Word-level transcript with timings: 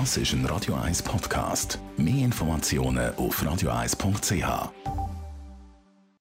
Das 0.00 0.16
ist 0.16 0.32
ein 0.32 0.44
Radio 0.46 0.74
1 0.74 1.04
Podcast. 1.04 1.78
Mehr 1.96 2.24
Informationen 2.24 3.14
auf 3.14 3.40
radio1.ch. 3.40 4.42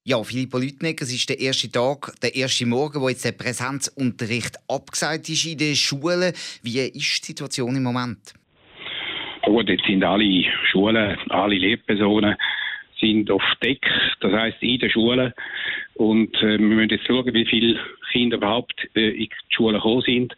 Ja, 0.06 0.24
Philipp 0.24 0.54
Lütneck, 0.54 1.02
es 1.02 1.12
ist 1.12 1.28
der 1.28 1.40
erste 1.40 1.72
Tag, 1.72 2.14
der 2.22 2.36
erste 2.36 2.68
Morgen, 2.68 3.02
wo 3.02 3.10
jetzt 3.10 3.26
der 3.26 3.32
Präsenzunterricht 3.32 4.58
abgesagt 4.70 5.28
ist 5.30 5.48
in 5.48 5.58
den 5.58 5.74
Schulen. 5.74 6.34
Wie 6.62 6.78
ist 6.82 7.24
die 7.24 7.32
Situation 7.32 7.76
im 7.76 7.82
Moment? 7.82 8.36
Gut, 9.42 9.68
jetzt 9.68 9.88
sind 9.88 10.04
alle 10.04 10.44
Schulen, 10.72 11.18
alle 11.30 11.56
Lehrpersonen 11.56 12.36
sind 13.00 13.32
auf 13.32 13.42
Deck, 13.64 13.84
das 14.22 14.32
heißt 14.32 14.62
in 14.62 14.78
den 14.78 14.92
Schulen. 14.92 15.34
Und 15.96 16.36
äh, 16.44 16.60
wir 16.60 16.60
müssen 16.60 16.92
jetzt 16.92 17.08
schauen, 17.08 17.34
wie 17.34 17.46
viele 17.48 17.80
Kinder 18.12 18.38
überhaupt 18.38 18.88
äh, 18.94 19.10
in 19.10 19.30
die 19.30 19.30
Schule 19.50 19.78
gekommen 19.78 20.04
sind. 20.06 20.36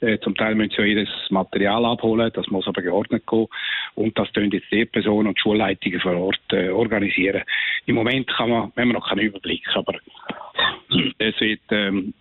Äh, 0.00 0.18
zum 0.20 0.34
Teil 0.34 0.54
müssen 0.54 0.74
sie 0.76 0.82
ja 0.82 1.00
ihr 1.00 1.08
Material 1.30 1.84
abholen, 1.86 2.30
das 2.34 2.46
muss 2.48 2.66
aber 2.66 2.82
geordnet 2.82 3.26
gehen. 3.26 3.46
Und 3.94 4.18
das 4.18 4.30
tun 4.32 4.50
jetzt 4.50 4.70
die 4.70 4.84
Personen 4.84 5.28
und 5.28 5.40
Schulleitungen 5.40 6.00
vor 6.00 6.16
Ort 6.16 6.40
äh, 6.52 6.68
organisieren. 6.68 7.42
Im 7.86 7.94
Moment 7.94 8.28
kann 8.28 8.50
man, 8.50 8.62
haben 8.62 8.72
wir 8.76 8.92
noch 8.92 9.08
keinen 9.08 9.20
Überblick, 9.26 9.64
aber 9.74 9.94
es 11.18 11.40
wird 11.40 11.60
ähm, 11.70 12.12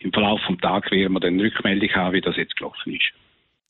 im 0.00 0.12
Verlauf 0.12 0.40
des 0.48 0.58
Tages 0.58 0.90
werden 0.90 1.12
wir 1.12 1.20
dann 1.20 1.34
eine 1.34 1.44
Rückmeldung 1.44 1.90
haben, 1.94 2.12
wie 2.14 2.20
das 2.20 2.36
jetzt 2.36 2.56
gelaufen 2.56 2.94
ist. 2.94 3.12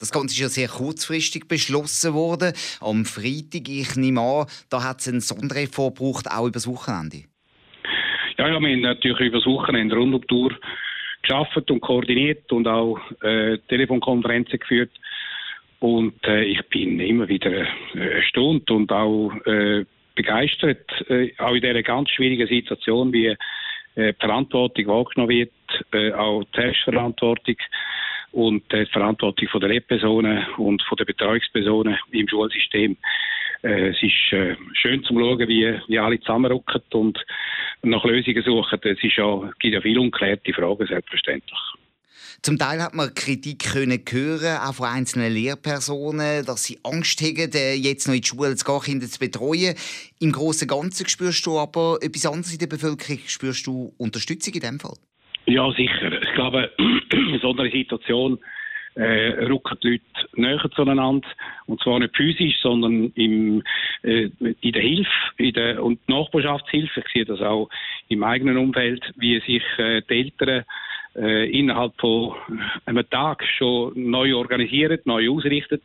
Das 0.01 0.11
Ganze 0.11 0.35
ist 0.35 0.41
ja 0.41 0.49
sehr 0.49 0.69
kurzfristig 0.69 1.47
beschlossen 1.47 2.15
worden. 2.15 2.55
Am 2.81 3.05
Freitag, 3.05 3.69
ich 3.69 3.97
nehme 3.97 4.21
an, 4.21 4.47
da 4.71 4.83
hat 4.83 5.01
es 5.01 5.09
einen 5.09 5.21
Sonderreform 5.21 5.95
gebraucht, 5.95 6.27
auch 6.31 6.45
über 6.45 6.53
das 6.53 6.67
Wochenende. 6.67 7.25
Ja, 8.39 8.49
ja, 8.49 8.59
wir 8.59 8.71
haben 8.71 8.81
natürlich 8.81 9.29
über 9.29 9.39
das 9.39 9.47
Wochenende 9.47 9.97
rund 9.97 10.15
um 10.15 10.21
die 10.23 10.27
Tour 10.27 10.53
geschafft 11.23 11.71
und 11.71 11.81
koordiniert 11.81 12.51
und 12.53 12.67
auch 12.67 12.99
äh, 13.23 13.59
Telefonkonferenzen 13.69 14.59
geführt. 14.59 14.91
Und 15.81 16.15
äh, 16.27 16.45
ich 16.45 16.63
bin 16.69 17.01
immer 17.01 17.29
wieder 17.29 17.67
äh, 17.95 18.17
erstaunt 18.17 18.71
und 18.71 18.93
auch 18.93 19.33
äh, 19.47 19.85
begeistert, 20.15 20.87
äh, 21.09 21.33
auch 21.39 21.55
in 21.55 21.63
dieser 21.63 21.83
ganz 21.83 22.11
schwierigen 22.11 22.47
Situation, 22.47 23.13
wie 23.13 23.27
äh, 23.27 23.37
die 24.13 24.15
Verantwortung 24.19 24.87
wahrgenommen 24.87 25.31
wird, 25.31 25.53
äh, 25.93 26.13
auch 26.13 26.45
die 26.45 26.61
Selbstverantwortung 26.61 27.57
und 28.33 28.63
die 28.73 28.87
Verantwortung 28.87 29.49
von 29.49 29.61
der 29.61 29.71
Lehrpersonen 29.71 30.47
und 30.59 30.83
von 30.83 30.97
der 30.97 31.07
Betreuungspersonen 31.07 31.99
im 32.13 32.29
Schulsystem. 32.29 32.97
Äh, 33.63 33.89
es 33.91 34.03
ist 34.03 34.33
äh, 34.33 34.57
schön 34.75 35.03
zu 35.05 35.15
schauen, 35.15 35.49
wie, 35.49 35.79
wie 35.89 35.99
alle 35.99 36.21
zusammenrücken 36.21 36.83
und 36.93 37.19
nach 37.83 38.05
Lösungen 38.05 38.43
suchen. 38.43 38.79
Es 38.83 39.03
ist 39.03 39.17
ja, 39.17 39.51
gibt 39.59 39.75
ja 39.75 39.81
viele 39.81 40.01
unklärte 40.01 40.53
Fragen, 40.53 40.87
selbstverständlich. 40.87 41.59
Zum 42.43 42.59
Teil 42.59 42.83
hat 42.83 42.95
man 42.95 43.13
Kritik 43.15 43.71
können 43.71 44.03
hören, 44.09 44.57
auch 44.67 44.75
von 44.75 44.87
einzelnen 44.87 45.31
Lehrpersonen, 45.31 46.47
dass 46.47 46.65
sie 46.65 46.79
Angst 46.85 47.21
haben, 47.21 47.83
jetzt 47.83 48.07
noch 48.07 48.15
in 48.15 48.23
die 48.23 48.27
Schule 48.27 48.57
zu 48.57 48.65
gehen, 48.65 48.81
Kinder 48.81 49.07
zu 49.07 49.19
betreuen. 49.19 49.75
Im 50.21 50.33
Großen 50.33 50.67
und 50.67 50.81
Ganzen 50.81 51.07
spürst 51.07 51.45
du 51.45 51.59
aber 51.59 51.99
etwas 52.01 52.25
anderes 52.25 52.55
in 52.55 52.59
der 52.59 52.67
Bevölkerung. 52.67 53.19
Spürst 53.27 53.67
du 53.67 53.93
Unterstützung 53.99 54.55
in 54.55 54.61
dem 54.61 54.81
Fall? 54.81 54.97
Ja, 55.45 55.71
sicher. 55.73 56.23
Ich 56.23 56.33
glaube, 56.35 56.71
in 56.79 57.39
so 57.43 57.53
einer 57.53 57.71
Situation 57.71 58.39
äh, 58.95 59.45
rücken 59.45 59.79
die 59.83 59.89
Leute 59.89 60.03
näher 60.35 60.71
zueinander. 60.75 61.29
Und 61.67 61.83
zwar 61.83 61.99
nicht 61.99 62.17
physisch, 62.17 62.61
sondern 62.63 63.13
im, 63.15 63.63
äh, 64.03 64.31
in 64.61 64.73
der 64.73 64.83
Hilfe 64.83 65.11
in 65.37 65.53
der, 65.53 65.83
und 65.83 66.07
Nachbarschaftshilfe. 66.09 67.01
Ich 67.01 67.13
sehe 67.13 67.25
das 67.25 67.41
auch 67.41 67.69
im 68.09 68.23
eigenen 68.25 68.57
Umfeld, 68.57 69.05
wie 69.17 69.41
sich 69.41 69.63
äh, 69.79 70.03
die 70.09 70.15
Eltern 70.15 70.65
äh, 71.17 71.51
innerhalb 71.51 71.93
von 72.01 72.35
einem 72.87 73.09
Tag 73.11 73.45
schon 73.59 73.93
neu 73.97 74.35
organisieren, 74.37 75.01
neu 75.05 75.31
ausrichten. 75.31 75.81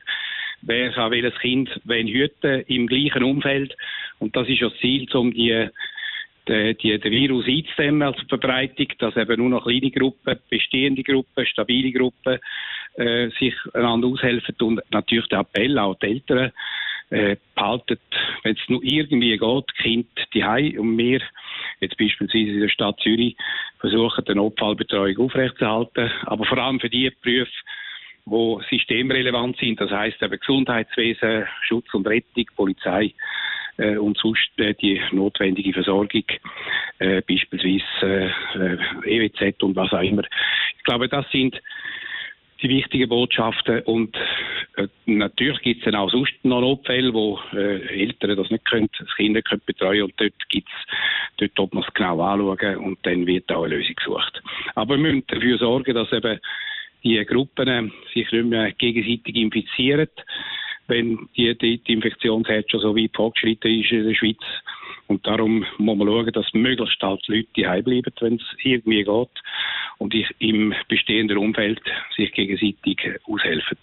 Wer 0.61 0.92
kann 0.92 1.11
welches 1.11 1.38
Kind 1.39 1.70
wen 1.83 2.08
hüten 2.08 2.61
im 2.67 2.88
gleichen 2.88 3.23
Umfeld. 3.23 3.76
Und 4.20 4.36
das 4.36 4.48
ist 4.48 4.59
ja 4.59 4.70
das 4.70 4.80
Ziel, 4.80 5.08
um 5.14 5.31
die 5.31 5.70
die, 6.47 6.75
die, 6.75 6.99
den 6.99 7.11
Virus 7.11 7.45
einzudämmen, 7.47 8.03
also 8.03 8.21
die 8.21 8.27
Verbreitung, 8.27 8.87
dass 8.99 9.15
eben 9.17 9.39
nur 9.39 9.49
noch 9.49 9.64
kleine 9.64 9.92
Gruppen, 9.92 10.39
bestehende 10.49 11.03
Gruppen, 11.03 11.45
stabile 11.45 11.92
Gruppen 11.92 12.39
äh, 12.95 13.30
sich 13.39 13.55
einander 13.73 14.08
aushelfen 14.08 14.55
und 14.61 14.81
natürlich 14.92 15.27
der 15.27 15.39
Appell 15.39 15.77
auch 15.80 15.95
die 15.95 16.08
Eltern 16.08 16.52
äh, 17.09 17.36
behalten, 17.55 17.99
wenn 18.43 18.55
es 18.55 18.70
nur 18.70 18.83
irgendwie 18.83 19.37
geht, 19.37 19.75
Kind 19.77 20.08
die 20.33 20.43
und 20.77 20.97
wir 20.97 21.21
jetzt 21.80 21.97
beispielsweise 21.97 22.52
in 22.52 22.61
der 22.61 22.70
Stadt 22.70 22.99
Zürich 23.02 23.36
versuchen, 23.80 24.25
die 24.25 24.36
Notfallbetreuung 24.36 25.17
aufrechtzuerhalten, 25.17 26.11
aber 26.25 26.45
vor 26.45 26.58
allem 26.58 26.80
für 26.80 26.89
die 26.89 27.11
Berufe, 27.21 27.52
wo 28.25 28.59
systemrelevant 28.70 29.58
sind, 29.58 29.80
das 29.80 29.91
heißt 29.91 30.21
eben 30.21 30.39
Gesundheitswesen, 30.39 31.45
Schutz 31.61 31.93
und 31.93 32.08
Rettung, 32.08 32.45
Polizei, 32.55 33.14
äh, 33.77 33.97
und 33.97 34.17
sonst 34.17 34.49
äh, 34.58 34.73
die 34.73 35.02
notwendige 35.11 35.73
Versorgung, 35.73 36.23
äh, 36.99 37.21
beispielsweise 37.21 38.33
äh, 38.53 38.77
EWZ 39.05 39.61
und 39.63 39.75
was 39.75 39.91
auch 39.93 40.02
immer. 40.02 40.23
Ich 40.77 40.83
glaube, 40.83 41.08
das 41.09 41.30
sind 41.31 41.61
die 42.61 42.69
wichtigen 42.69 43.09
Botschaften 43.09 43.81
und 43.81 44.15
äh, 44.77 44.87
natürlich 45.05 45.59
gibt 45.61 45.80
es 45.80 45.85
dann 45.85 45.95
auch 45.95 46.09
sonst 46.09 46.33
noch 46.43 46.61
Notfälle, 46.61 47.14
wo 47.14 47.39
äh, 47.53 47.85
Eltern 47.87 48.37
das 48.37 48.49
nicht 48.49 48.65
können, 48.65 48.89
das 48.97 49.14
Kind 49.15 49.33
nicht 49.33 49.47
können 49.47 49.61
betreuen 49.65 50.03
und 50.03 50.14
dort 50.17 50.49
gibt's 50.49 50.71
dort 51.37 51.52
dort 51.55 51.73
man 51.73 51.83
es 51.83 51.93
genau 51.93 52.21
anschauen 52.21 52.77
und 52.77 52.99
dann 53.03 53.27
wird 53.27 53.52
auch 53.52 53.65
eine 53.65 53.75
Lösung 53.75 53.95
gesucht. 53.95 54.41
Aber 54.75 54.95
wir 54.95 55.02
müssen 55.02 55.27
dafür 55.27 55.58
sorgen, 55.58 55.93
dass 55.93 56.11
eben 56.14 56.39
die 57.03 57.23
Gruppen 57.25 57.91
sich 58.14 58.31
nicht 58.31 58.45
mehr 58.45 58.71
gegenseitig 58.71 59.35
infizieren 59.35 60.09
wenn 60.87 61.27
die, 61.35 61.57
die, 61.57 61.77
die 61.79 61.93
Infektionsherd 61.93 62.69
schon 62.69 62.81
so 62.81 62.95
weit 62.95 63.11
fortgeschritten 63.15 63.79
ist 63.79 63.91
in 63.91 64.07
der 64.07 64.15
Schweiz. 64.15 64.39
Und 65.07 65.25
darum 65.25 65.65
muss 65.77 65.97
man 65.97 66.07
schauen, 66.07 66.33
dass 66.33 66.53
möglichst 66.53 67.01
halt 67.01 67.21
die 67.27 67.33
Leute 67.33 67.61
daheim 67.61 67.83
bleiben, 67.83 68.13
wenn 68.21 68.35
es 68.35 68.43
irgendwie 68.63 69.03
geht 69.03 69.29
und 69.97 70.13
ich 70.13 70.27
im 70.39 70.73
bestehenden 70.87 71.37
Umfeld 71.37 71.81
sich 72.15 72.31
gegenseitig 72.33 72.97
aushelfen. 73.25 73.77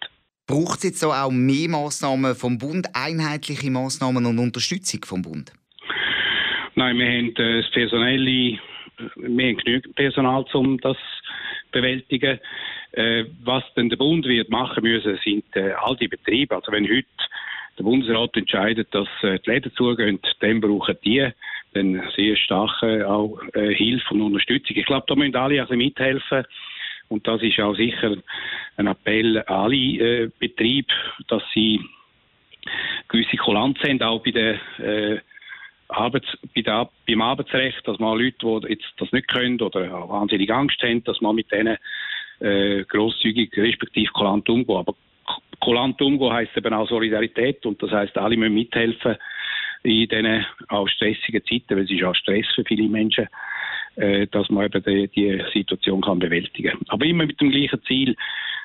Braucht 0.46 0.78
es 0.78 0.84
jetzt 0.84 1.04
auch 1.04 1.30
mehr 1.30 1.68
Massnahmen 1.68 2.34
vom 2.34 2.58
Bund, 2.58 2.88
einheitliche 2.94 3.70
Massnahmen 3.70 4.26
und 4.26 4.38
Unterstützung 4.38 5.04
vom 5.04 5.22
Bund? 5.22 5.52
Nein, 6.74 6.98
wir 6.98 7.06
haben 7.06 7.36
äh, 7.36 7.62
das 7.62 7.70
personelle, 7.70 8.58
wir 9.16 9.46
haben 9.46 9.56
genügend 9.58 9.94
Personal, 9.94 10.44
um 10.52 10.78
das 10.78 10.96
zu 10.96 11.70
bewältigen. 11.72 12.38
Äh, 12.92 13.24
was 13.42 13.64
denn 13.74 13.88
der 13.88 13.96
Bund 13.96 14.26
wird 14.26 14.50
machen 14.50 14.82
müssen, 14.82 15.18
sind 15.24 15.44
äh, 15.56 15.72
all 15.72 15.96
die 15.96 16.08
Betriebe. 16.08 16.54
Also 16.54 16.72
wenn 16.72 16.88
heute 16.88 17.06
der 17.78 17.84
Bundesrat 17.84 18.36
entscheidet, 18.36 18.88
dass 18.94 19.08
äh, 19.22 19.38
die 19.38 19.50
Läden 19.50 19.72
zugehen, 19.74 20.20
dann 20.40 20.60
brauchen 20.60 20.96
die 21.04 21.30
dann 21.74 22.02
sehr 22.14 22.36
starke 22.36 23.08
auch 23.08 23.40
Hilfe 23.54 24.12
und 24.12 24.20
Unterstützung. 24.20 24.76
Ich 24.76 24.84
glaube, 24.84 25.06
da 25.08 25.14
müssen 25.14 25.34
alle 25.36 25.54
ein 25.54 25.62
bisschen 25.62 25.78
mithelfen. 25.78 26.44
Und 27.08 27.26
das 27.26 27.42
ist 27.42 27.58
auch 27.60 27.74
sicher 27.74 28.16
ein 28.76 28.86
Appell 28.86 29.38
an 29.38 29.44
alle 29.46 29.74
äh, 29.76 30.30
Betriebe, 30.38 30.92
dass 31.28 31.42
sie 31.54 31.80
gewisse 33.08 33.36
Kulanz 33.36 33.78
haben, 33.80 34.02
auch 34.02 34.22
bei 34.22 34.30
der 34.30 34.54
äh, 34.78 35.20
Arbeits, 35.88 36.26
bei 36.54 36.62
der, 36.62 36.88
beim 37.06 37.20
Arbeitsrecht, 37.20 37.86
dass 37.86 37.98
man 37.98 38.18
Leute, 38.18 38.36
die 38.40 38.72
jetzt 38.72 38.92
das 38.96 39.12
nicht 39.12 39.28
können 39.28 39.60
oder 39.60 40.08
wahnsinnig 40.08 40.50
Angst 40.50 40.82
haben, 40.82 41.04
dass 41.04 41.20
man 41.20 41.36
mit 41.36 41.50
denen 41.52 41.76
äh, 42.42 42.84
grosszügig 42.84 43.56
respektive 43.56 44.12
kulant 44.12 44.48
umgehen. 44.48 44.76
Aber 44.76 44.94
kulant 45.60 46.00
umgehen 46.02 46.32
heisst 46.32 46.56
eben 46.56 46.74
auch 46.74 46.88
Solidarität 46.88 47.64
und 47.66 47.82
das 47.82 47.90
heisst, 47.90 48.18
alle 48.18 48.36
müssen 48.36 48.54
mithelfen 48.54 49.16
in 49.84 50.08
diesen 50.08 50.44
auch 50.68 50.88
stressigen 50.88 51.42
Zeiten, 51.44 51.76
weil 51.76 51.84
es 51.84 51.90
ist 51.90 52.04
auch 52.04 52.14
Stress 52.14 52.46
für 52.54 52.64
viele 52.64 52.88
Menschen, 52.88 53.28
äh, 53.96 54.26
dass 54.28 54.48
man 54.50 54.66
eben 54.66 54.82
die, 54.84 55.08
die 55.08 55.42
Situation 55.52 56.00
kann 56.00 56.18
bewältigen 56.18 56.78
Aber 56.88 57.04
immer 57.04 57.26
mit 57.26 57.40
dem 57.40 57.50
gleichen 57.50 57.82
Ziel. 57.84 58.16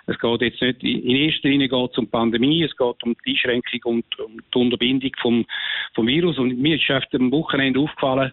Es 0.06 0.18
geht 0.20 0.42
jetzt 0.42 0.62
nicht, 0.62 0.84
in 0.84 1.16
erster 1.16 1.50
Linie 1.50 1.68
geht 1.68 1.92
es 1.92 1.98
um 1.98 2.06
die 2.06 2.12
Pandemie, 2.12 2.64
es 2.64 2.76
geht 2.78 3.04
um 3.04 3.16
die 3.26 3.32
Einschränkung 3.32 3.82
und 3.84 4.20
um 4.20 4.38
die 4.54 4.58
Unterbindung 4.58 5.12
vom, 5.22 5.46
vom 5.94 6.08
Virus. 6.08 6.38
Und 6.38 6.58
mir 6.58 6.78
ist 6.78 6.90
auf 6.90 7.06
dem 7.08 7.32
Wochenende 7.32 7.80
aufgefallen, 7.80 8.32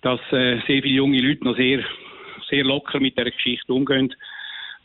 dass 0.00 0.20
äh, 0.32 0.60
sehr 0.66 0.82
viele 0.82 0.96
junge 0.96 1.20
Leute 1.20 1.44
noch 1.44 1.56
sehr, 1.56 1.84
sehr 2.48 2.64
locker 2.64 3.00
mit 3.00 3.18
der 3.18 3.30
Geschichte 3.30 3.72
umgehen. 3.72 4.14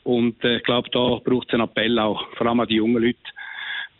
Und 0.03 0.43
äh, 0.43 0.57
ich 0.57 0.63
glaube, 0.63 0.89
da 0.91 1.19
braucht 1.23 1.47
es 1.47 1.53
einen 1.53 1.63
Appell 1.63 1.99
auch, 1.99 2.25
vor 2.35 2.47
allem 2.47 2.59
an 2.59 2.67
die 2.67 2.75
jungen 2.75 3.03
Leute, 3.03 3.17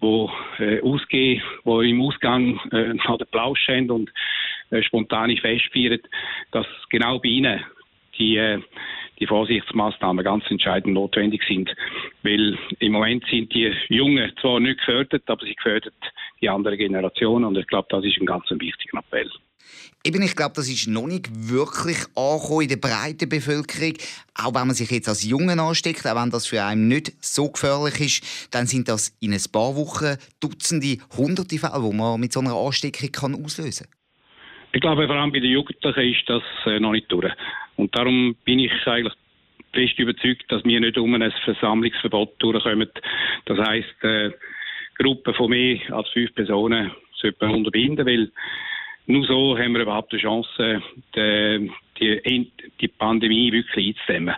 die 0.01 0.63
äh, 0.63 0.81
ausgehen, 0.81 1.42
die 1.66 1.90
im 1.90 2.01
Ausgang 2.01 2.60
äh, 2.72 2.92
an 3.06 3.18
den 3.18 3.28
Plausch 3.31 3.68
haben 3.68 3.92
und 3.92 4.12
äh, 4.72 4.81
spontane 4.84 5.38
festfeiern, 5.38 6.00
dass 6.51 6.68
genau 6.90 7.19
bei 7.19 7.30
ihnen 7.30 7.63
die, 8.18 8.38
äh, 8.38 8.60
die 9.19 9.28
Vorsichtsmaßnahmen 9.28 10.24
ganz 10.24 10.50
entscheidend 10.50 10.94
notwendig 10.94 11.44
sind. 11.48 11.74
Weil 12.24 12.57
im 12.80 12.94
Moment 12.94 13.25
sind 13.30 13.54
die 13.54 13.74
Jungen 13.90 14.31
zwar 14.40 14.60
nicht 14.60 14.80
gefördert, 14.80 15.24
aber 15.28 15.45
sie 15.45 15.56
gefördern 15.56 15.94
die 16.42 16.50
anderen 16.50 16.78
Generationen. 16.78 17.46
Und 17.46 17.58
ich 17.58 17.68
glaube, 17.68 17.88
das 17.90 18.04
ist 18.04 18.18
ein 18.20 18.26
ganz 18.26 18.46
wichtiger 18.50 19.00
Appell. 19.00 19.30
Eben, 20.06 20.22
ich 20.22 20.36
glaube, 20.36 20.54
das 20.56 20.70
ist 20.70 20.88
noch 20.88 21.08
nicht 21.08 21.28
wirklich 21.30 21.98
angekommen 22.16 22.62
in 22.62 22.70
der 22.70 22.78
breiten 22.78 23.28
Bevölkerung. 23.28 23.94
Auch 24.34 24.56
wenn 24.56 24.68
man 24.68 24.74
sich 24.74 24.90
jetzt 24.90 25.10
als 25.10 25.28
Jungen 25.28 25.60
ansteckt, 25.60 26.08
auch 26.08 26.16
wenn 26.16 26.30
das 26.30 26.48
für 26.48 26.64
einen 26.64 26.88
nicht 26.88 27.12
so 27.22 27.52
gefährlich 27.52 28.00
ist, 28.00 28.54
dann 28.54 28.66
sind 28.66 28.88
das 28.88 29.16
in 29.20 29.34
ein 29.34 29.44
paar 29.52 29.76
Wochen 29.76 30.18
Dutzende, 30.40 30.98
Hunderte 31.18 31.60
Fälle, 31.60 31.84
die 31.84 31.96
man 31.96 32.20
mit 32.20 32.32
so 32.32 32.40
einer 32.40 32.56
Ansteckung 32.56 33.12
kann 33.12 33.44
auslösen 33.44 33.88
kann. 33.88 34.00
Ich 34.72 34.82
glaube, 34.82 35.08
vor 35.08 35.16
allem 35.16 35.32
bei 35.32 35.40
den 35.40 35.52
Jugendlichen 35.52 36.14
ist 36.14 36.30
das 36.30 36.44
äh, 36.66 36.80
noch 36.80 36.92
nicht 36.92 37.12
durch. 37.12 37.34
Und 37.76 37.94
darum 37.96 38.36
bin 38.46 38.60
ich 38.60 38.72
eigentlich 38.86 39.14
fest 39.74 40.00
überzeugt, 40.00 40.46
dass 40.50 40.64
wir 40.64 40.80
nicht 40.80 40.98
um 40.98 41.14
ein 41.14 41.34
Versammlungsverbot 41.44 42.36
durchkommen. 42.40 42.90
Das 43.46 43.58
heisst, 43.58 43.96
Gruppen 45.00 45.34
von 45.34 45.50
mehr 45.50 45.80
als 45.92 46.10
fünf 46.10 46.34
Personen 46.36 46.92
sollte 47.16 47.38
man 47.46 47.56
unterbinden, 47.56 48.06
weil 48.06 48.31
nur 49.07 49.25
so 49.25 49.57
haben 49.57 49.74
wir 49.74 49.81
überhaupt 49.81 50.13
eine 50.13 50.22
Chance, 50.22 50.81
die, 51.16 51.72
die, 52.00 52.51
die 52.80 52.88
Pandemie 52.88 53.51
wirklich 53.51 53.96
einzudämmen. 53.96 54.36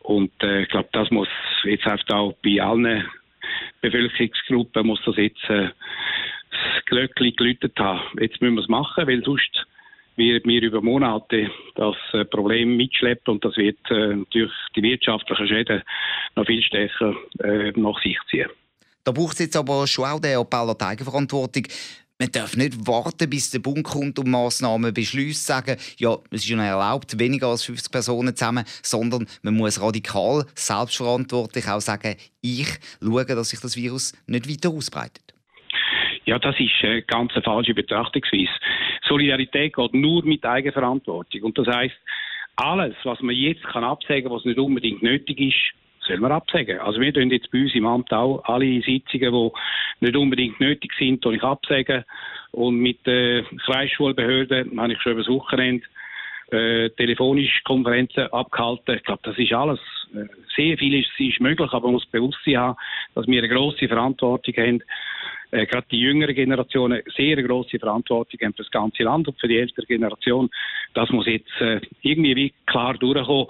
Und 0.00 0.32
äh, 0.42 0.62
ich 0.62 0.68
glaube, 0.68 0.88
das 0.92 1.10
muss 1.10 1.28
jetzt 1.64 1.86
auch 2.12 2.34
bei 2.42 2.60
allen 2.60 3.04
Bevölkerungsgruppen 3.80 4.86
muss 4.86 5.00
das 5.04 5.16
jetzt 5.16 5.48
äh, 5.48 5.68
das 6.50 6.84
Glöckchen 6.86 7.34
geläutet 7.36 7.78
haben. 7.78 8.00
Jetzt 8.18 8.40
müssen 8.40 8.56
wir 8.56 8.62
es 8.62 8.68
machen, 8.68 9.06
weil 9.06 9.22
sonst 9.22 9.66
wird 10.16 10.44
wir 10.44 10.62
über 10.62 10.82
Monate 10.82 11.50
das 11.76 11.96
äh, 12.12 12.24
Problem 12.24 12.76
mitschleppen 12.76 13.34
und 13.34 13.44
das 13.44 13.56
wird 13.56 13.78
äh, 13.90 14.16
durch 14.30 14.52
die 14.76 14.82
wirtschaftlichen 14.82 15.48
Schäden 15.48 15.82
noch 16.36 16.46
viel 16.46 16.62
stärker 16.62 17.14
äh, 17.42 17.72
nach 17.76 18.02
sich 18.02 18.18
ziehen. 18.28 18.50
Da 19.04 19.12
braucht 19.12 19.34
es 19.34 19.38
jetzt 19.40 19.56
aber 19.56 19.86
schon 19.86 20.04
auch 20.04 20.20
den 20.20 20.38
Appell 20.38 20.68
an 20.68 20.76
die 20.78 20.84
Eigenverantwortung. 20.84 21.64
Man 22.18 22.30
darf 22.32 22.54
nicht 22.54 22.86
warten, 22.86 23.30
bis 23.30 23.50
der 23.50 23.60
Bund 23.60 23.82
kommt 23.82 24.18
und 24.18 24.28
Massnahmen 24.28 24.92
beschließt, 24.92 25.46
sagen, 25.46 25.78
ja, 25.96 26.18
es 26.30 26.42
ist 26.42 26.50
ja 26.50 26.62
erlaubt, 26.62 27.18
weniger 27.18 27.46
als 27.46 27.64
50 27.64 27.90
Personen 27.90 28.36
zusammen, 28.36 28.64
sondern 28.82 29.26
man 29.40 29.56
muss 29.56 29.80
radikal, 29.80 30.44
selbstverantwortlich 30.54 31.66
auch 31.66 31.80
sagen, 31.80 32.16
ich 32.42 32.78
schaue, 33.02 33.24
dass 33.24 33.48
sich 33.48 33.60
das 33.60 33.74
Virus 33.74 34.12
nicht 34.26 34.50
weiter 34.50 34.68
ausbreitet. 34.68 35.22
Ja, 36.26 36.38
das 36.38 36.54
ist 36.60 36.70
eine 36.82 37.00
ganz 37.02 37.32
falsche 37.42 37.72
Betrachtungsweise. 37.72 38.52
Solidarität 39.08 39.74
geht 39.74 39.94
nur 39.94 40.22
mit 40.22 40.44
Eigenverantwortung. 40.44 41.42
Und 41.42 41.56
das 41.56 41.68
heißt, 41.68 41.96
alles, 42.56 42.94
was 43.04 43.20
man 43.22 43.34
jetzt 43.34 43.64
kann 43.64 43.82
absagen, 43.82 44.30
was 44.30 44.44
nicht 44.44 44.58
unbedingt 44.58 45.02
nötig 45.02 45.40
ist, 45.40 45.74
soll 46.10 46.20
man 46.20 46.32
absagen. 46.32 46.78
Also 46.80 47.00
wir 47.00 47.12
tun 47.12 47.30
jetzt 47.30 47.50
bei 47.50 47.60
uns 47.60 47.74
im 47.74 47.86
Amt 47.86 48.12
auch 48.12 48.42
alle 48.44 48.82
Sitzungen, 48.82 49.32
die 49.32 50.06
nicht 50.06 50.16
unbedingt 50.16 50.60
nötig 50.60 50.92
sind, 50.98 51.24
ich 51.24 51.42
absagen. 51.42 52.04
Und 52.52 52.76
mit 52.76 53.06
der 53.06 53.44
Kreisschulbehörde 53.64 54.66
habe 54.76 54.92
ich 54.92 55.00
schon 55.00 55.12
über 55.12 55.22
das 55.22 55.30
Wochenende 55.30 55.84
äh, 56.50 56.90
telefonisch 56.90 57.62
Konferenzen 57.64 58.26
abgehalten. 58.32 58.96
Ich 58.96 59.04
glaube, 59.04 59.20
das 59.22 59.38
ist 59.38 59.52
alles. 59.52 59.78
Äh, 60.14 60.26
sehr 60.56 60.76
viel 60.76 61.00
ist, 61.00 61.10
ist 61.18 61.40
möglich, 61.40 61.72
aber 61.72 61.86
man 61.86 61.94
muss 61.94 62.06
bewusst 62.06 62.40
sein, 62.44 62.74
dass 63.14 63.26
wir 63.26 63.38
eine 63.38 63.48
grosse 63.48 63.86
Verantwortung 63.86 64.54
haben. 64.56 64.82
Äh, 65.50 65.66
gerade 65.66 65.86
die 65.90 66.00
jüngere 66.00 66.32
Generation 66.32 66.92
eine 66.92 67.04
sehr 67.16 67.42
grosse 67.42 67.78
Verantwortung 67.78 68.40
haben 68.40 68.54
für 68.54 68.62
das 68.62 68.70
ganze 68.70 69.02
Land 69.02 69.28
und 69.28 69.40
für 69.40 69.48
die 69.48 69.58
ältere 69.58 69.86
Generation. 69.86 70.50
Das 70.94 71.10
muss 71.10 71.26
jetzt 71.26 71.60
äh, 71.60 71.80
irgendwie 72.02 72.36
wie 72.36 72.52
klar 72.66 72.94
durchkommen. 72.94 73.46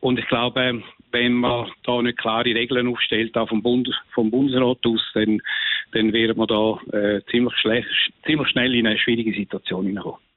Und 0.00 0.18
ich 0.18 0.26
glaube, 0.28 0.82
wenn 1.12 1.32
man 1.34 1.70
da 1.84 2.00
nicht 2.02 2.18
klare 2.18 2.54
Regeln 2.54 2.88
aufstellt, 2.88 3.36
auch 3.36 3.48
vom, 3.48 3.62
Bund, 3.62 3.88
vom 4.14 4.30
Bundesrat 4.30 4.78
aus, 4.86 5.02
dann, 5.14 5.40
dann 5.92 6.12
wird 6.12 6.36
man 6.36 6.46
da 6.46 6.80
äh, 6.96 7.20
ziemlich, 7.30 7.54
schlecht, 7.56 7.88
ziemlich 8.24 8.48
schnell 8.48 8.74
in 8.74 8.86
eine 8.86 8.98
schwierige 8.98 9.32
Situation 9.32 9.86
hineinkommen. 9.86 10.29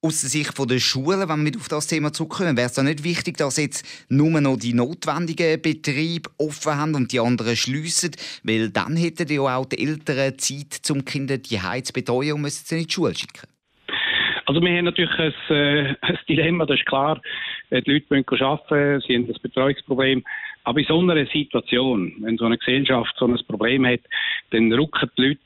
Aus 0.00 0.20
der 0.20 0.30
Sicht 0.30 0.56
der 0.56 0.78
Schulen, 0.78 1.28
wenn 1.28 1.44
wir 1.44 1.56
auf 1.56 1.66
das 1.66 1.88
Thema 1.88 2.12
zurückkommen, 2.12 2.56
wäre 2.56 2.68
es 2.68 2.74
da 2.74 2.84
nicht 2.84 3.02
wichtig, 3.02 3.36
dass 3.36 3.56
jetzt 3.56 3.84
nur 4.08 4.40
noch 4.40 4.56
die 4.56 4.72
notwendigen 4.72 5.60
Betriebe 5.60 6.30
offen 6.38 6.76
haben 6.76 6.94
und 6.94 7.10
die 7.10 7.18
anderen 7.18 7.56
schliessen? 7.56 8.12
Weil 8.44 8.70
dann 8.70 8.96
hätten 8.96 9.26
ja 9.26 9.56
auch 9.56 9.66
die 9.66 9.84
Eltern 9.84 10.38
Zeit, 10.38 10.88
um 10.92 11.04
Kinder 11.04 11.38
die 11.38 11.58
zu 11.82 11.92
betreuen 11.92 12.34
und 12.34 12.42
müssen 12.42 12.64
sie 12.64 12.76
nicht 12.76 12.84
in 12.84 12.88
die 12.88 12.94
Schule 12.94 13.12
schicken. 13.12 13.48
Also 14.46 14.60
wir 14.60 14.70
haben 14.70 14.84
natürlich 14.84 15.18
ein, 15.18 15.34
äh, 15.50 15.94
ein 16.00 16.18
Dilemma, 16.28 16.64
das 16.64 16.78
ist 16.78 16.86
klar. 16.86 17.20
Äh, 17.70 17.82
die 17.82 17.94
Leute 17.94 18.06
müssen 18.08 18.44
arbeiten, 18.44 19.02
sie 19.04 19.16
haben 19.16 19.26
das 19.26 19.40
Betreuungsproblem. 19.40 20.22
Aber 20.62 20.78
in 20.78 20.86
so 20.86 21.00
einer 21.00 21.26
Situation, 21.26 22.14
wenn 22.20 22.38
so 22.38 22.44
eine 22.44 22.56
Gesellschaft 22.56 23.16
so 23.18 23.26
ein 23.26 23.36
Problem 23.48 23.84
hat, 23.84 24.00
dann 24.50 24.72
rücken 24.72 25.10
die 25.18 25.22
Leute 25.22 25.40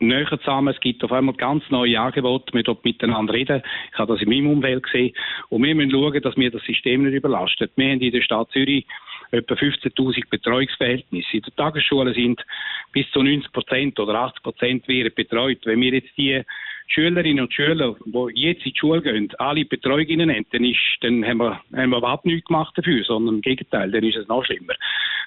näher 0.00 0.28
zusammen. 0.38 0.74
Es 0.74 0.80
gibt 0.80 1.04
auf 1.04 1.12
einmal 1.12 1.34
ganz 1.34 1.62
neue 1.70 2.00
Angebote, 2.00 2.52
wir 2.52 2.62
dort 2.62 2.84
miteinander 2.84 3.32
reden. 3.32 3.62
Ich 3.92 3.98
habe 3.98 4.12
das 4.12 4.22
in 4.22 4.28
meinem 4.28 4.50
Umfeld 4.50 4.82
gesehen. 4.82 5.14
Und 5.48 5.62
wir 5.62 5.74
müssen 5.74 5.90
schauen, 5.90 6.22
dass 6.22 6.36
wir 6.36 6.50
das 6.50 6.62
System 6.62 7.04
nicht 7.04 7.14
überlasten. 7.14 7.68
Wir 7.76 7.92
haben 7.92 8.00
in 8.00 8.12
der 8.12 8.22
Stadt 8.22 8.50
Zürich 8.52 8.86
etwa 9.30 9.54
15.000 9.54 10.28
Betreuungsverhältnisse. 10.28 11.36
In 11.36 11.42
der 11.42 11.54
Tagesschule 11.54 12.14
sind 12.14 12.44
bis 12.92 13.10
zu 13.12 13.22
90 13.22 13.52
Prozent 13.52 14.00
oder 14.00 14.14
80 14.14 14.42
Prozent 14.42 14.86
betreut. 14.86 15.58
Wenn 15.64 15.80
wir 15.80 15.92
jetzt 15.92 16.16
die 16.16 16.42
Schülerinnen 16.88 17.44
und 17.44 17.54
Schüler, 17.54 17.94
die 18.04 18.40
jetzt 18.40 18.66
in 18.66 18.72
die 18.72 18.78
Schule 18.78 19.00
gehen, 19.00 19.32
alle 19.38 19.64
Betreuungen 19.64 20.28
haben, 20.28 20.46
dann, 20.50 20.64
ist, 20.64 20.80
dann 21.02 21.24
haben, 21.24 21.38
wir, 21.38 21.60
haben 21.72 21.90
wir 21.90 21.98
überhaupt 21.98 22.26
nichts 22.26 22.46
gemacht 22.46 22.76
dafür, 22.76 23.04
sondern 23.04 23.36
im 23.36 23.42
Gegenteil, 23.42 23.92
dann 23.92 24.02
ist 24.02 24.16
es 24.16 24.26
noch 24.26 24.44
schlimmer. 24.44 24.74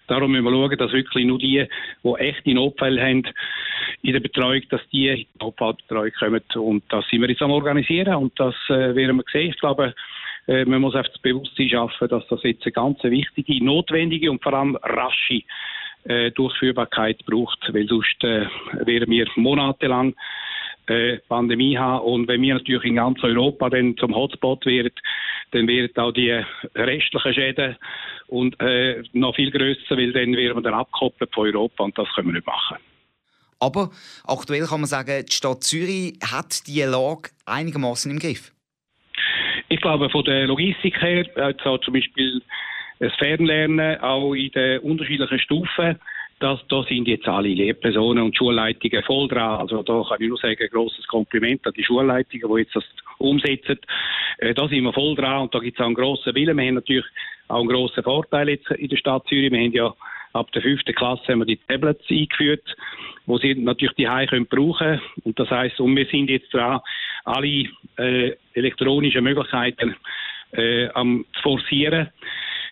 Darum 0.07 0.31
müssen 0.31 0.43
wir 0.43 0.51
schauen, 0.51 0.77
dass 0.77 0.91
wirklich 0.91 1.25
nur 1.25 1.39
die, 1.39 1.65
die 2.03 2.13
echte 2.15 2.53
Notfälle 2.53 3.01
haben 3.01 3.23
in 4.03 4.13
der 4.13 4.19
Betreuung, 4.19 4.61
dass 4.69 4.81
die 4.91 5.07
in 5.07 5.15
die 5.17 5.27
Notfallbetreuung 5.39 6.11
kommen. 6.19 6.41
Und 6.55 6.83
das 6.89 7.07
sind 7.09 7.21
wir 7.21 7.29
jetzt 7.29 7.41
am 7.41 7.51
Organisieren 7.51 8.15
und 8.15 8.37
das 8.39 8.53
äh, 8.67 8.93
werden 8.95 9.17
wir 9.17 9.23
sehen. 9.31 9.51
Ich 9.51 9.59
glaube, 9.59 9.95
äh, 10.47 10.65
man 10.65 10.81
muss 10.81 10.93
einfach 10.93 11.11
das 11.11 11.21
Bewusstsein 11.21 11.69
schaffen, 11.69 12.09
dass 12.09 12.27
das 12.27 12.43
jetzt 12.43 12.65
eine 12.65 12.73
ganz 12.73 13.01
wichtige, 13.03 13.63
notwendige 13.63 14.29
und 14.29 14.43
vor 14.43 14.53
allem 14.53 14.75
rasche 14.75 15.41
äh, 16.03 16.31
Durchführbarkeit 16.31 17.25
braucht, 17.25 17.73
weil 17.73 17.87
sonst 17.87 18.21
äh, 18.25 18.45
wären 18.85 19.09
wir 19.09 19.25
monatelang 19.37 20.13
äh, 20.87 21.19
Pandemie 21.29 21.77
haben. 21.77 22.03
Und 22.03 22.27
wenn 22.27 22.41
wir 22.41 22.55
natürlich 22.55 22.83
in 22.83 22.95
ganz 22.95 23.23
Europa 23.23 23.69
dann 23.69 23.95
zum 23.95 24.13
Hotspot 24.13 24.65
werden, 24.65 24.91
dann 25.51 25.67
werden 25.67 25.95
auch 25.95 26.11
die 26.11 26.43
restlichen 26.75 27.33
Schäden 27.33 27.77
und 28.27 28.59
äh, 28.59 29.01
noch 29.13 29.35
viel 29.35 29.49
grösser, 29.49 29.95
weil 29.95 30.11
dann 30.11 30.35
werden 30.35 30.57
wir 30.57 30.61
dann 30.61 30.73
abkoppelt 30.73 31.33
von 31.33 31.47
Europa 31.47 31.85
und 31.85 31.97
das 31.97 32.09
können 32.13 32.27
wir 32.27 32.33
nicht 32.33 32.47
machen. 32.47 32.77
Aber 33.63 33.91
aktuell 34.27 34.65
kann 34.65 34.81
man 34.81 34.87
sagen, 34.87 35.23
die 35.25 35.31
Stadt 35.31 35.63
Zürich 35.63 36.19
hat 36.21 36.67
die 36.67 36.81
Lage 36.81 37.29
einigermaßen 37.45 38.11
im 38.11 38.19
Griff. 38.19 38.51
Ich 39.69 39.79
glaube, 39.79 40.09
von 40.09 40.25
der 40.25 40.47
Logistik 40.47 41.01
her, 41.01 41.25
also 41.35 41.77
zum 41.77 41.93
Beispiel 41.93 42.41
das 42.99 43.15
Fernlernen, 43.15 44.01
auch 44.01 44.33
in 44.33 44.51
den 44.51 44.79
unterschiedlichen 44.79 45.39
Stufen, 45.39 45.97
das, 46.39 46.59
da 46.67 46.83
sind 46.83 47.07
jetzt 47.07 47.27
alle 47.27 47.47
Lehrpersonen 47.47 48.23
und 48.25 48.35
Schulleitungen 48.35 49.01
voll 49.03 49.29
dran. 49.29 49.61
Also 49.61 49.81
da 49.81 50.03
kann 50.09 50.21
ich 50.21 50.27
nur 50.27 50.37
sagen, 50.37 50.57
ein 50.59 50.69
grosses 50.69 51.07
Kompliment 51.07 51.65
an 51.65 51.73
die 51.73 51.85
Schulleitungen, 51.85 52.53
die 52.53 52.61
jetzt 52.63 52.75
das 52.75 52.83
umsetzen. 53.17 53.79
Äh, 54.39 54.53
da 54.53 54.67
sind 54.67 54.83
wir 54.83 54.91
voll 54.91 55.15
dran 55.15 55.43
und 55.43 55.55
da 55.55 55.59
gibt 55.59 55.77
es 55.77 55.81
auch 55.81 55.85
einen 55.85 55.95
grossen 55.95 56.35
Willen. 56.35 56.57
Wir 56.57 56.67
haben 56.67 56.75
natürlich 56.75 57.05
auch 57.47 57.61
einen 57.61 57.69
grossen 57.69 58.03
Vorteil 58.03 58.49
jetzt 58.49 58.69
in 58.71 58.89
der 58.89 58.97
Stadt 58.97 59.25
Zürich. 59.29 59.51
Wir 59.51 59.59
haben 59.59 59.71
ja 59.71 59.93
ab 60.33 60.51
der 60.51 60.61
fünften 60.61 60.93
Klasse 60.93 61.23
haben 61.29 61.39
wir 61.39 61.45
die 61.45 61.59
Tablets 61.67 62.03
eingeführt, 62.09 62.75
wo 63.25 63.37
sie 63.37 63.55
natürlich 63.55 63.95
die 63.95 64.07
Hause 64.07 64.27
können 64.27 64.45
brauchen 64.45 65.01
und 65.23 65.39
das 65.39 65.49
heißt, 65.49 65.79
und 65.79 65.95
wir 65.95 66.05
sind 66.05 66.29
jetzt 66.29 66.53
dran, 66.53 66.81
alle 67.25 67.67
äh, 67.97 68.35
elektronischen 68.53 69.23
Möglichkeiten 69.23 69.95
äh, 70.51 70.89
am 70.89 71.25
zu 71.35 71.41
forcieren 71.41 72.09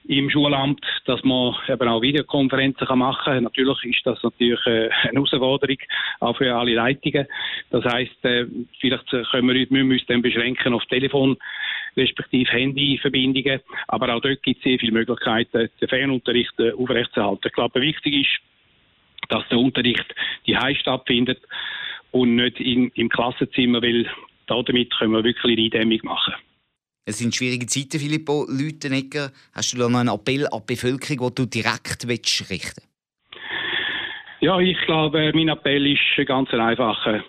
im 0.08 0.29
Schulamt, 0.29 0.84
dass 1.05 1.24
man 1.24 1.55
eben 1.67 1.88
auch 1.88 2.01
Videokonferenzen 2.01 2.88
machen 2.98 3.24
kann. 3.24 3.43
Natürlich 3.43 3.84
ist 3.84 4.05
das 4.05 4.22
natürlich 4.24 4.60
äh, 4.65 4.89
eine 4.89 5.13
Herausforderung, 5.13 5.77
auch 6.20 6.36
für 6.38 6.53
alle 6.55 6.74
Leitungen. 6.74 7.27
Das 7.70 7.86
heisst, 7.86 8.24
äh, 8.25 8.46
vielleicht 8.79 9.08
können 9.10 9.48
wir, 9.48 9.67
müssen 9.70 9.89
wir 9.89 9.93
uns 9.93 10.05
dann 10.08 10.22
beschränken 10.22 10.74
auf 10.74 10.86
Telefon 10.86 11.38
respektive 11.96 12.51
Handyverbindungen. 12.51 13.62
Aber 13.88 14.13
auch 14.15 14.22
dort 14.22 14.41
gibt 14.43 14.58
es 14.58 14.63
sehr 14.63 14.79
viele 14.79 14.93
Möglichkeiten, 14.93 15.70
den 15.79 15.88
Fernunterricht 15.88 16.60
äh, 16.60 16.72
aufrechtzuerhalten. 16.72 17.48
Ich 17.48 17.53
glaube, 17.53 17.81
wichtig 17.81 18.25
ist, 18.25 18.39
dass 19.31 19.47
der 19.50 19.57
Unterricht 19.57 20.05
die 20.45 20.57
stattfindet 20.79 21.41
und 22.11 22.35
nicht 22.35 22.59
in, 22.59 22.89
im 22.95 23.09
Klassenzimmer, 23.09 23.81
weil 23.81 24.09
damit 24.47 24.93
können 24.97 25.13
wir 25.13 25.23
wirklich 25.23 25.57
eine 25.57 25.65
Eindämmung 25.65 26.00
machen. 26.03 26.33
Es 27.05 27.17
sind 27.17 27.33
schwierige 27.33 27.65
Zeiten, 27.65 28.00
Filippo 28.00 28.45
Lütenegger. 28.47 29.31
Hast 29.53 29.73
du 29.73 29.77
da 29.77 29.89
noch 29.89 30.00
einen 30.00 30.09
Appell 30.09 30.45
an 30.47 30.61
die 30.61 30.73
Bevölkerung, 30.73 31.33
den 31.33 31.35
du 31.35 31.45
direkt 31.50 32.07
richten 32.07 32.45
willst? 32.50 32.88
Ja, 34.41 34.59
ich 34.59 34.77
glaube, 34.85 35.31
mein 35.33 35.50
Appell 35.50 35.85
ist 35.88 36.27
ganz 36.27 36.50
einfach. 36.51 37.21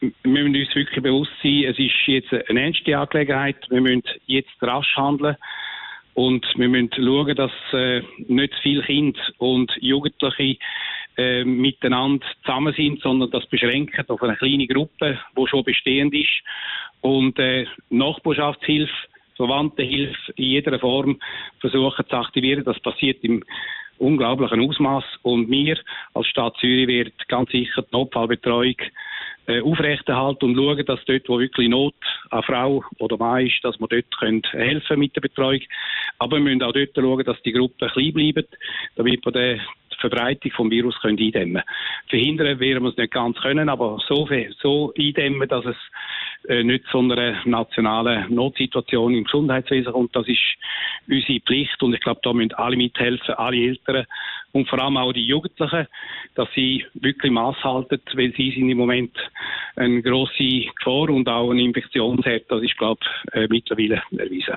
Wir 0.00 0.12
müssen 0.24 0.56
uns 0.56 0.74
wirklich 0.74 1.02
bewusst 1.02 1.32
sein, 1.42 1.64
es 1.64 1.78
ist 1.78 1.92
jetzt 2.06 2.32
eine 2.48 2.62
ernste 2.62 2.96
Angelegenheit. 2.98 3.56
Wir 3.68 3.80
müssen 3.80 4.02
jetzt 4.26 4.50
rasch 4.60 4.96
handeln. 4.96 5.36
Und 6.14 6.44
wir 6.56 6.68
müssen 6.68 6.90
schauen, 6.94 7.36
dass 7.36 7.52
äh, 7.72 8.02
nicht 8.28 8.54
viele 8.62 8.82
Kinder 8.82 9.20
und 9.38 9.72
Jugendliche 9.80 10.58
äh, 11.20 11.44
miteinander 11.44 12.26
zusammen 12.44 12.74
sind, 12.74 13.00
sondern 13.02 13.30
das 13.30 13.46
beschränkt 13.46 14.10
auf 14.10 14.22
eine 14.22 14.36
kleine 14.36 14.66
Gruppe, 14.66 15.18
die 15.36 15.46
schon 15.46 15.64
bestehend 15.64 16.14
ist. 16.14 16.40
Und 17.02 17.38
äh, 17.38 17.66
Nachbarschaftshilfe, 17.90 18.92
Verwandtenhilfe 19.36 20.32
in 20.36 20.44
jeder 20.44 20.78
Form 20.78 21.18
versuchen 21.60 22.04
zu 22.08 22.16
aktivieren. 22.16 22.64
Das 22.64 22.80
passiert 22.80 23.22
im 23.22 23.42
unglaublichen 23.98 24.60
Ausmaß. 24.60 25.04
Und 25.22 25.50
wir 25.50 25.78
als 26.14 26.26
Stadt 26.26 26.56
Zürich 26.58 26.88
werden 26.88 27.12
ganz 27.28 27.50
sicher 27.50 27.82
die 27.82 27.92
Notfallbetreuung 27.92 28.76
äh, 29.46 29.60
aufrechterhalten 29.60 30.44
und 30.44 30.56
schauen, 30.56 30.84
dass 30.86 31.04
dort, 31.06 31.28
wo 31.28 31.38
wirklich 31.38 31.68
Not 31.68 31.94
an 32.30 32.42
Frau 32.42 32.84
oder 32.98 33.16
Mann 33.16 33.46
ist, 33.46 33.62
dass 33.62 33.78
wir 33.78 33.88
dort 33.88 34.18
können 34.18 34.42
helfen 34.50 34.98
mit 34.98 35.14
der 35.16 35.20
Betreuung. 35.20 35.60
Aber 36.18 36.36
wir 36.36 36.44
müssen 36.44 36.62
auch 36.62 36.72
dort 36.72 36.94
schauen, 36.94 37.24
dass 37.24 37.42
die 37.42 37.52
Gruppen 37.52 37.88
klein 37.90 38.12
bleiben, 38.12 38.46
damit 38.96 39.24
wir 39.24 39.32
den 39.32 39.60
Verbreitung 40.00 40.52
vom 40.52 40.70
Virus 40.70 40.98
können 41.00 41.18
eindämmen 41.18 41.62
Verhindern 42.08 42.58
werden 42.58 42.82
wir 42.82 42.90
es 42.90 42.96
nicht 42.96 43.12
ganz 43.12 43.36
können, 43.38 43.68
aber 43.68 43.98
so, 44.06 44.28
so 44.60 44.92
eindämmen, 44.98 45.48
dass 45.48 45.64
es 45.64 45.76
äh, 46.48 46.62
nicht 46.64 46.86
zu 46.86 46.98
einer 46.98 47.36
nationalen 47.44 48.34
Notsituation 48.34 49.14
im 49.14 49.24
Gesundheitswesen 49.24 49.92
kommt. 49.92 50.16
Das 50.16 50.26
ist 50.26 50.40
unsere 51.08 51.40
Pflicht 51.40 51.82
und 51.82 51.94
ich 51.94 52.00
glaube, 52.00 52.20
da 52.22 52.32
müssen 52.32 52.54
alle 52.54 52.76
mithelfen, 52.76 53.34
alle 53.34 53.56
Eltern 53.56 54.06
und 54.52 54.68
vor 54.68 54.80
allem 54.80 54.96
auch 54.96 55.12
die 55.12 55.26
Jugendlichen, 55.26 55.86
dass 56.34 56.48
sie 56.54 56.84
wirklich 56.94 57.32
Maß 57.32 57.62
halten, 57.62 58.00
weil 58.14 58.32
sie 58.34 58.50
sind 58.52 58.70
im 58.70 58.78
Moment 58.78 59.16
eine 59.76 60.02
grosse 60.02 60.66
Gefahr 60.76 61.10
und 61.10 61.28
auch 61.28 61.50
eine 61.50 61.62
Infektionsherd. 61.62 62.44
Das 62.48 62.62
ist, 62.62 62.76
glaube 62.78 63.00
ich, 63.02 63.34
äh, 63.34 63.46
mittlerweile 63.48 64.02
erwiesen. 64.16 64.56